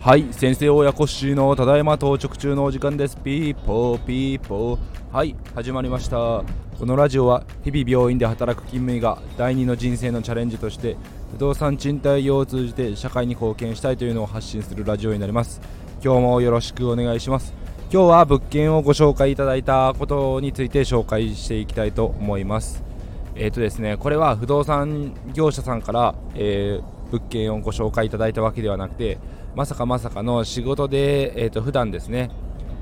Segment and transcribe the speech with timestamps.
[0.00, 3.16] はい先生親子氏のただいま到着中のお時間です。
[3.16, 4.78] ピーポーピーポー。
[5.12, 6.16] はい始まりました。
[6.16, 6.44] こ
[6.80, 10.96] のラジオは日々病院で働く勤務医が第二の人生のチャレンジとして
[11.30, 15.60] 不動産賃貸業を通じて社会に貢献したいというのを発信するラジオになります。
[16.02, 17.54] 今日もよろしくお願いします。
[17.92, 22.89] 今日は物件をご紹介いただいたことについて紹介していきたいと思います。
[23.34, 29.18] えっ、ー、とですねこれは不動産業者さんから、えー、物件をご紹介いただいたわけではなくて
[29.54, 32.30] まさかまさかの仕事で、えーと、普段ですね、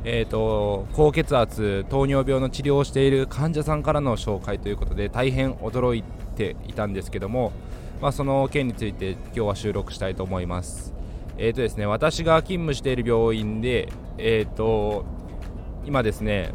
[0.05, 6.05] えーと、高血圧、糖尿病の治療をしている患者さんからの紹介ということで大変驚い
[6.37, 7.53] ていたんですけども、
[8.03, 10.93] まあ、その件について今日は収録したいと思います。
[11.39, 13.89] えーとですね、私が勤務している病院で、
[14.19, 15.07] えーと
[15.89, 16.51] 今ですね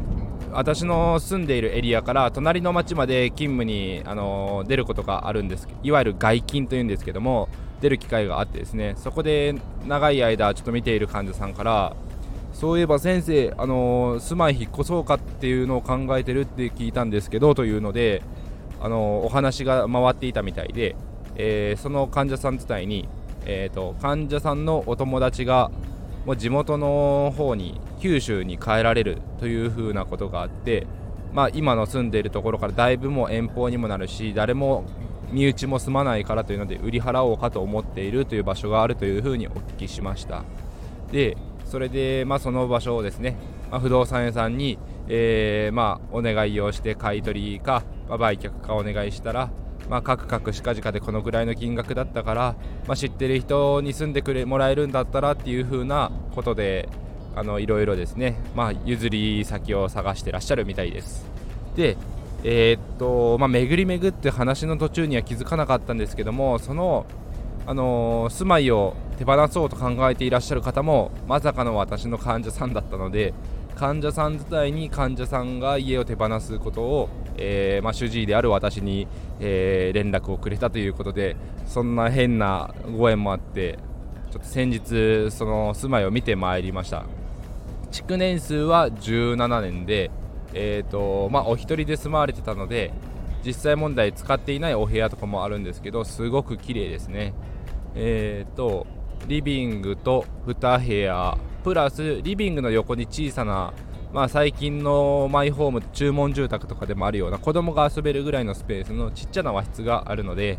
[0.54, 7.48] 私の住んでいるエリアから隣の町まで勤務に、あの出ることがあるんですいわゆる外勤というんですけども
[7.80, 9.54] 出る機会があってですねそこで
[9.86, 11.96] 長い間ちょっと見ている患者さんから
[12.52, 18.22] そういえば先生、あの住まい引っ越そうかっていうのを考えてるって聞いたんですけどというので、
[18.80, 20.94] あのお話が回っていたみたいで、
[21.34, 23.08] えー、その患者さん自体に、
[23.44, 25.72] えーと患者さんのお友達が
[26.24, 30.86] もう地元の方に九州に帰られるというふうなことがあって、
[31.32, 34.84] まあ、今の住んでいるところからだいぶもう遠方にもなるし誰も
[35.32, 40.44] 身内も住まないからというので売り払おうかと思っているという場所があるというふうにお聞きしました。
[41.12, 43.38] でそれで、まあ、その場所をですね、
[43.70, 49.48] まあ、不動産屋さんに、えー、まあ、お願いをして買い取りか、ま売却かお願いしたら
[49.88, 56.88] まあ、カクカクしかじかでこのぐらいの金額だったから、まあ、知ってる人に住んでくれもらえるんだったらっていう風なことで
[57.36, 61.26] あのいろいろですね、まあ、譲り先を探してらっしゃるみたいです。
[61.76, 61.96] で
[62.46, 67.06] えー、っとまあ、巡り巡って話の途中には気づかなかったんですけどもその、
[67.66, 73.32] あのー、住まいを手放そうと考えていらっしゃる方もまさかの私の患者さんだったので
[73.76, 77.08] 患者さん自体に患者さんが家を手放すことを、
[77.38, 79.08] えー、まあ、主治医である私に、
[79.40, 83.78] えー、連絡をくれたということでそんな変なご縁もあって
[84.30, 87.06] ちょっと先日その住まいを見てまいりました。
[87.94, 90.10] 築年数は17年で、
[90.52, 92.92] えーとまあ、お一人で住まわれてたので
[93.46, 97.34] 実際問題使っていないお部屋とかもあるんですけどすごく綺麗ですね。
[97.94, 98.88] えーと
[99.28, 103.72] リビングと2部屋プラスリビングの横に小さな、
[104.12, 110.58] まあ、最近のマイホーム注文住宅とかでもあるような子供が遊べるぐらいのスペースのちっちゃな和室があるので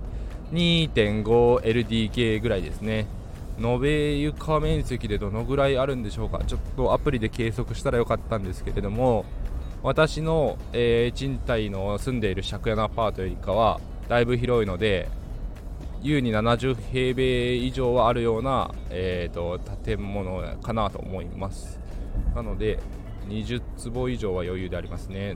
[0.54, 3.06] 2.5LDK ぐらいですね。
[3.58, 6.44] 延べ床面積でどのぐらいあるんでしょうか？
[6.46, 9.26] ちょっとアプリで計測したらよかったんですけれども
[9.84, 13.80] 私の、えー、賃貸の住んでいる借家のアパートよりかは
[14.10, 15.10] だいぶ広いので
[16.02, 21.80] 優に70平米以上はあるような、えーと、建物かなと思います。
[22.36, 22.80] なので
[23.28, 25.36] 20坪以上は余裕でありますね、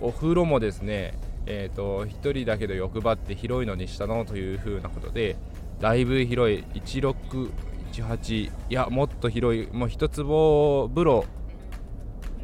[0.00, 4.24] うん、お風呂もですねえーと、1人だけど欲張って広いのにしたの？
[4.24, 5.36] というふうなことで
[5.80, 11.24] だいぶ広い1618いやもっと広いもう1坪風呂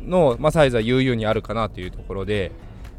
[0.04, 2.52] の、まあ、サイズは悠々にあるかなというところで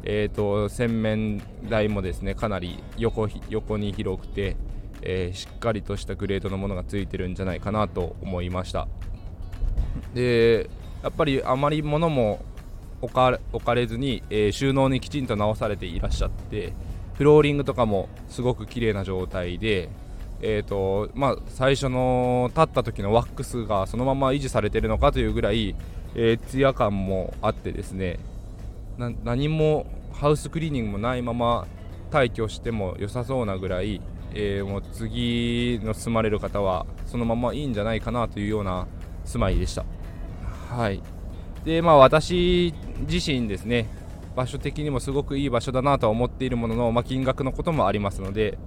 [0.06, 4.56] えーと、洗面台もですねかなり横横に広くて、
[5.00, 8.86] えー、しっかりとしたグレードのものがついてるんじゃないかなと思いました。
[10.12, 10.68] で
[11.02, 12.44] やっぱりあまり物も
[13.00, 16.74] 置か置かれずに、えー、収納にきちんと直されていらっしゃって
[17.14, 19.88] フローリングとかもすごく綺麗な状態で、
[20.40, 25.74] えーとまあ、最初の立った時のワックスがそのまま維持されてるのかというぐらい、
[26.14, 28.18] えー、ツヤ感もあってですね
[28.98, 31.66] 何もハウスクリーニングもないまま
[32.10, 34.00] 退去しても良さそうなぐらい、
[34.34, 38.86] えー、もう次の住まれる方はそのままいいんじゃないかなというような
[39.24, 39.84] 住まいでした。
[40.68, 41.02] はい
[41.64, 42.74] でまあ、私
[43.08, 43.88] 自身ですね
[44.36, 48.58] 場所的にもすごくいい場所だなとは思っているものの、まあ、金額のこともありますので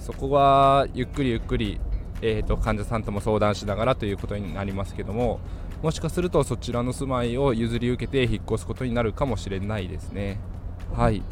[0.00, 1.80] そこはゆっくりゆっくり、
[2.22, 5.40] えーと患者さんとも相談しながらということになりますけども
[5.82, 10.38] もしかするとそちらの住まいを譲り受けて引っ越すことになるかもしれないですね。
[10.94, 11.22] はい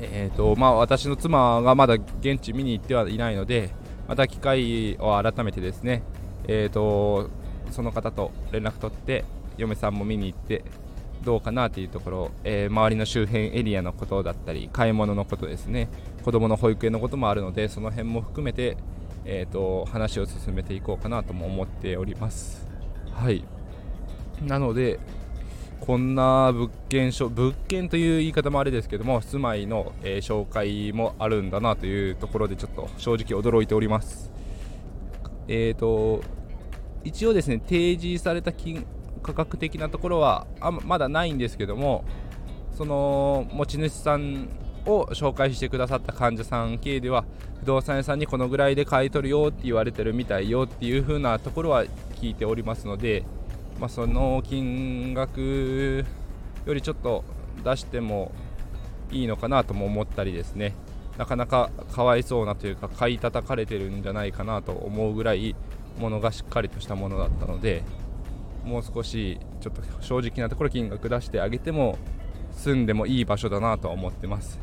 [0.00, 3.70] えーとまあ、私の妻がまだ現地見に行ってはいないので
[4.08, 6.02] また機会を改めてですね、
[6.48, 7.30] えーと、
[7.70, 9.24] その方と連絡取って
[9.58, 10.64] 嫁さんも見に行って
[11.22, 15.88] どうかなというところ、えー、周りの周辺エリアのことだったり買い物のことですね。
[16.24, 18.76] 子供の保育園のこともあるのでその辺も含めて、
[19.24, 22.68] えーと話を進めていこうかなとも思っております。
[23.12, 23.44] はい。
[24.46, 24.98] なので
[25.80, 34.30] こんな物件物件という言い方もあれですけども住まいの、えー、紹介もあるんだなというところでちょっと正直驚いております。
[35.48, 36.22] えーと
[37.04, 38.86] 一応ですね提示された金
[39.22, 42.04] 価格的なところはあまだないんですけども
[42.76, 44.48] その持ち主さん
[44.86, 47.24] を紹介してくださった患者さん系では
[47.60, 51.84] 不動産屋さんにこのぐらいで買い取るよって言われてるみたいよっていう風なところは
[52.20, 53.24] 聞いておりますので、
[53.78, 56.04] まあ、その金額
[56.66, 57.24] よりちょっと
[57.62, 58.32] 出しても
[59.12, 60.74] いいのかなとも思ったりですね。
[61.18, 65.54] なかなかかわいそうなというか買い叩かれてるんじゃないかなと思うぐらい
[65.98, 67.84] ものがしっかりとしたものだったので
[68.64, 71.98] もう少しちょっと正直なところ金額出してあげても
[72.52, 74.58] 住んでもいい場所だなとは思ってます。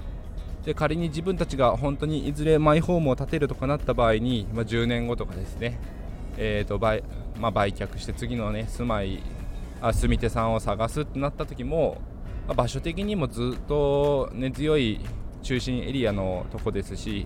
[0.63, 5.79] で仮に自分たちが本当にいずれマイホームを建てるとかなった場合に、まあ、10年後とかですね、
[6.37, 7.03] えーと売
[7.39, 9.23] まあ、売却して次の、ね、住まい
[9.81, 11.97] あ住み手さんを探すってなった時も、
[12.45, 14.99] まあ、場所的にもずっと根強い
[15.41, 17.25] 中心エリアのとこですし、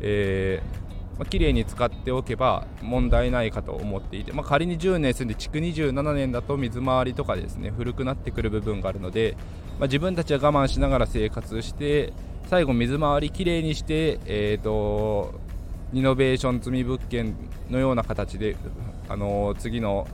[0.00, 0.81] えー
[1.28, 9.36] 綺麗に使っておけば問題ないかと思っていて、まあ、仮に10年住んで築27年だと水回りとかですね古くなってくる部分があるので、
[9.78, 12.12] まあ、自分たちは我慢しながら生活して
[12.48, 15.34] 最後水回りきれいにして、えーと、
[15.92, 17.36] リノベーション積み物件
[17.70, 18.56] のような形で、
[19.08, 20.06] あのー、次の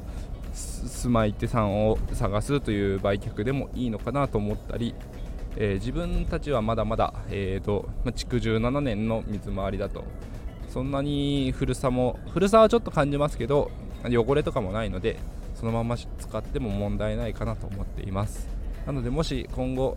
[0.53, 4.95] 住まい手さんを探すという売却でもいいのかなと思ったり、
[5.57, 10.05] えー、自分たちはまだまだ、えーまあ、築17年の水回りだと
[10.69, 13.71] そんなに古さも古さはちょっと感じますけど
[14.05, 15.19] 汚れとかもないので
[15.55, 18.49] そのまま使っても問題ないかなと思っています。
[18.87, 19.97] なのでもし今後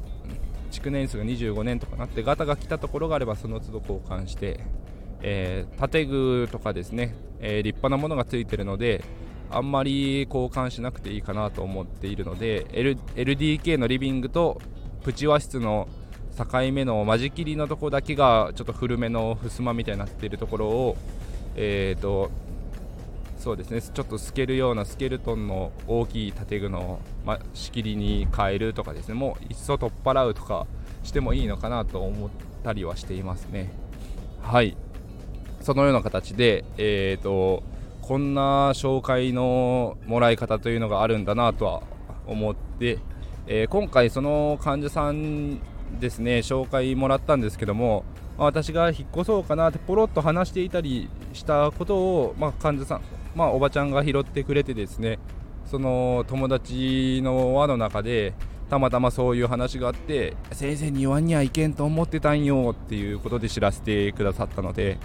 [0.71, 4.59] 築年数が25年とかなってガタが来たところがあればその都度交換して、
[5.21, 9.03] えー、建具とかですね、えー、立派なものがついてるので
[9.51, 14.62] あんまり交換しなくていいかなと思っているので、L、LDK のリビングと
[15.03, 15.88] プチ和室の
[16.38, 20.98] 境目の間仕切りのとこだけがちょっと古めの襖みたいになっているところを
[21.56, 22.31] えーと
[23.38, 30.68] そうですねちょっと透けるようなスケルトンの大きい建具の、ま、仕切りに変えるとかですねもういっそ取っ払うとか
[31.04, 32.30] してもいいのかなと思っ
[32.63, 33.72] たりはしていますね。
[34.44, 34.78] はい。
[35.62, 37.63] そのような形でえーと
[38.01, 41.81] こんな紹介のもらい方というのがあるんだなとは
[42.28, 43.00] 思って、
[43.48, 45.62] えー、今回その患者さん
[46.00, 48.04] ですね紹介もらったんですけども、
[48.38, 53.02] ま、私が引っ越そうかなってポロッと話していたりしたことを、まあ、患者さん、
[53.36, 55.20] まあ、おばちゃんが拾ってくれてですね
[55.66, 58.34] その友達の輪の中で
[58.70, 64.98] たまたまそういう話があって先生に言わんにはいけんと思ってたんよっていうことで知らせてくださったので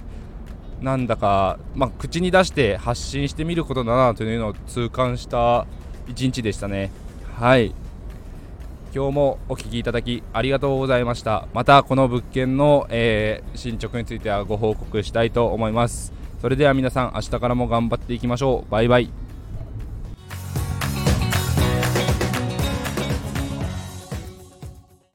[0.81, 5.67] なんだか、まあ、口に出して発信してみることだなというのを痛感した
[6.06, 6.91] 一日でしたね。
[7.35, 7.75] はい
[8.96, 11.48] 今日もお聞きいただきありがとうございました。
[11.52, 16.14] またこの物件の、えー、進捗についてはご報告したいと思います。
[16.40, 18.70] それでは皆さん明日からも頑張っていきましょう。
[18.70, 19.25] バイバイ。